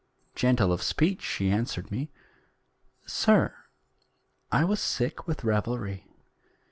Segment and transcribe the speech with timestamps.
[0.33, 2.09] Gentle of speech she answered me:
[3.05, 3.53] "Sir,
[4.51, 6.07] I was sick with revelry.